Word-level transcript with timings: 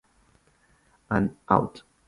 And 1.11 1.37
Out! 1.47 1.83